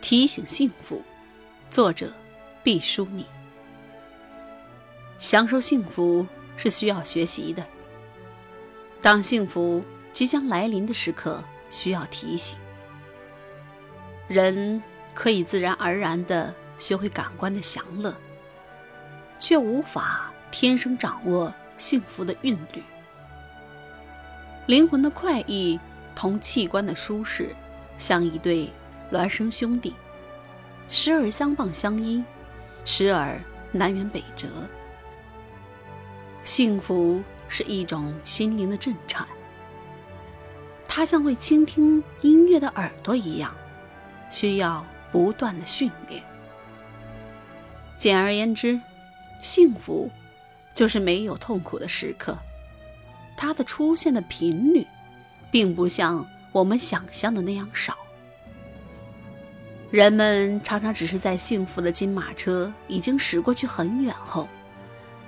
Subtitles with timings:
[0.00, 1.02] 提醒幸福，
[1.70, 2.12] 作者
[2.62, 3.24] 毕淑敏。
[5.18, 6.26] 享受幸福
[6.56, 7.64] 是需要学习的。
[9.00, 9.82] 当幸福
[10.12, 12.58] 即将来临的时刻，需要提醒。
[14.28, 14.82] 人
[15.14, 18.14] 可以自然而然地学会感官的享乐，
[19.38, 22.82] 却无法天生掌握幸福的韵律。
[24.66, 25.78] 灵魂的快意
[26.14, 27.54] 同器官的舒适，
[27.98, 28.70] 像一对
[29.10, 29.94] 孪生兄弟，
[30.88, 32.22] 时而相傍相依，
[32.84, 33.40] 时而
[33.72, 34.48] 南辕北辙。
[36.44, 39.26] 幸福是一种心灵的震颤，
[40.86, 43.54] 它像会倾听音乐的耳朵一样，
[44.30, 46.22] 需要不断的训练。
[47.96, 48.80] 简而言之，
[49.42, 50.10] 幸福
[50.74, 52.36] 就是没有痛苦的时刻。
[53.36, 54.86] 它的出现的频率，
[55.50, 57.96] 并不像我们想象的那样少。
[59.90, 64.48] 人们常常只是在幸福的金马车已经驶过去很远后，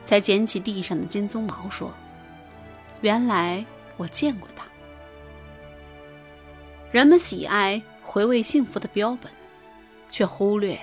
[0.05, 1.95] 才捡起地上的金鬃毛，说
[3.01, 3.65] ：“原来
[3.97, 4.65] 我见过它。”
[6.91, 9.31] 人们喜爱回味幸福的标本，
[10.11, 10.79] 却忽略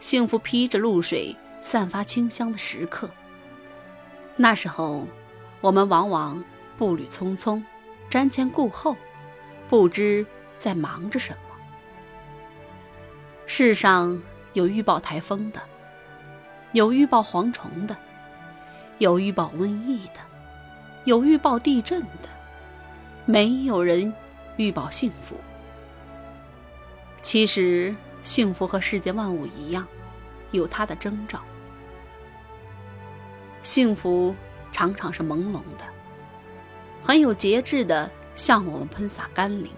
[0.00, 3.08] 幸福披着露水、散发清香的时刻。
[4.36, 5.06] 那时候，
[5.60, 6.42] 我们往往。
[6.78, 7.62] 步履匆匆，
[8.10, 8.94] 瞻前顾后，
[9.66, 10.26] 不知
[10.58, 11.45] 在忙着什么。
[13.46, 14.20] 世上
[14.54, 15.60] 有预报台风的，
[16.72, 17.96] 有预报蝗虫的，
[18.98, 20.20] 有预报瘟疫的，
[21.04, 22.28] 有预报地震的，
[23.24, 24.12] 没有人
[24.56, 25.36] 预报幸福。
[27.22, 29.86] 其实，幸福和世界万物一样，
[30.50, 31.40] 有它的征兆。
[33.62, 34.34] 幸福
[34.72, 35.84] 常常是朦胧的。
[37.02, 39.70] 很有节制的向我们喷洒甘霖。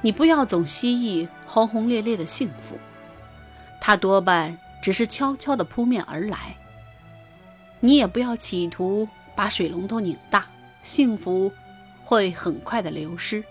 [0.00, 2.78] 你不要总希冀轰轰烈烈的幸福，
[3.80, 6.56] 它多半只是悄悄的扑面而来。
[7.80, 10.46] 你也不要企图把水龙头拧大，
[10.82, 11.52] 幸福
[12.04, 13.42] 会很快的流失。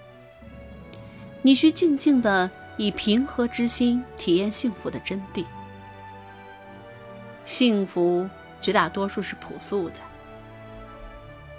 [1.42, 5.46] 你需静静的以平和之心体验幸福的真谛。
[7.46, 8.30] 幸福
[8.60, 9.96] 绝大多数是朴素的。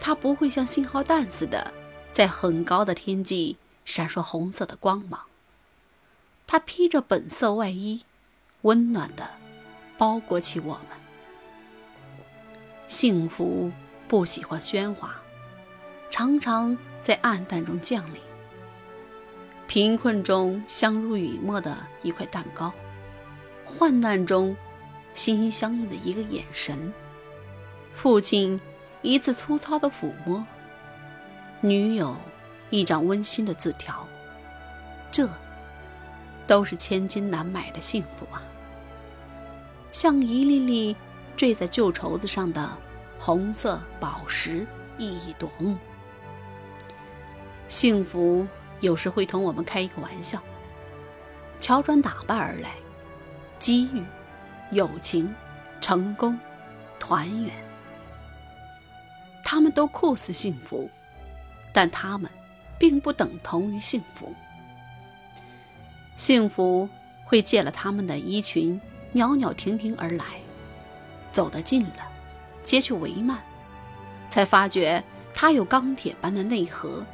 [0.01, 1.73] 它不会像信号弹似的，
[2.13, 3.57] 在很高的天际
[3.89, 5.23] 闪烁红色的光芒。
[6.47, 8.05] 他披着本色外衣，
[8.63, 9.31] 温暖的
[9.97, 10.99] 包裹起我们。
[12.87, 13.73] 幸福
[14.07, 15.21] 不喜欢喧哗，
[16.11, 18.21] 常常在暗淡中降临。
[19.67, 22.73] 贫困中相濡以沫的一块蛋糕，
[23.65, 24.55] 患难中
[25.15, 26.93] 心心相印的一个眼神，
[27.95, 28.61] 父亲。
[29.01, 30.45] 一次粗糙的抚摸，
[31.61, 32.17] 女友
[32.71, 34.07] 一张温馨的字条，
[35.11, 35.29] 这
[36.47, 38.43] 都是千金难买的幸福啊！
[39.91, 40.97] 像一粒粒
[41.37, 42.71] 坠在旧绸子上的
[43.19, 44.67] 红色宝石，
[44.99, 45.77] 熠熠夺目。
[47.69, 48.47] 幸福
[48.81, 50.43] 有时会同我们开一个玩笑，
[51.61, 52.75] 乔装打扮而来，
[53.59, 54.05] 机遇、
[54.71, 55.35] 友情、
[55.81, 56.39] 成功、
[56.99, 57.55] 团圆。
[59.43, 60.91] 他们都酷似幸福，
[61.73, 62.31] 但他们
[62.79, 64.33] 并不等同于幸福。
[66.17, 66.89] 幸福
[67.25, 68.81] 会借了他们的衣裙，
[69.13, 70.25] 袅袅婷婷而来，
[71.33, 72.09] 走得近了，
[72.65, 73.37] 接去帷幔，
[74.29, 75.03] 才发觉
[75.35, 77.05] 它有钢铁般的内核。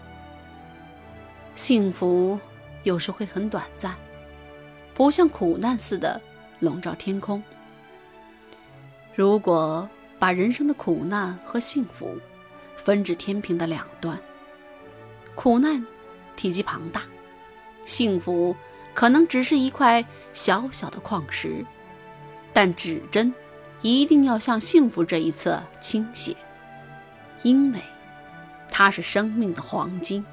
[1.56, 2.38] 幸福
[2.82, 3.94] 有时会很短暂，
[4.92, 6.20] 不像苦难似的
[6.60, 7.42] 笼罩天空。
[9.14, 9.88] 如果。
[10.16, 12.16] 把人生的苦难和幸福
[12.76, 14.18] 分至天平的两端，
[15.34, 15.84] 苦难
[16.36, 17.02] 体积庞大，
[17.86, 18.54] 幸福
[18.94, 21.64] 可能只是一块小小的矿石，
[22.52, 23.34] 但指针
[23.82, 26.36] 一定要向幸福这一侧倾斜，
[27.42, 27.80] 因为
[28.70, 30.24] 它是生命的黄金。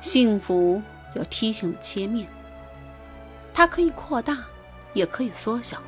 [0.00, 0.80] 幸福
[1.14, 2.28] 有梯形的切面，
[3.52, 4.44] 它可以扩大，
[4.94, 5.82] 也可以缩小。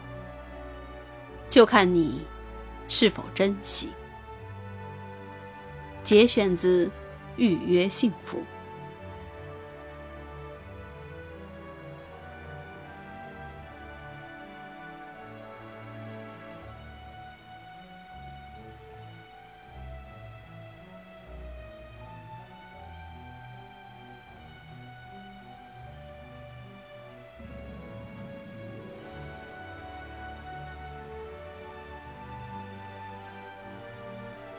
[1.48, 2.22] 就看你
[2.88, 3.90] 是否珍惜。
[6.02, 6.86] 节选自
[7.40, 8.36] 《预约幸福》。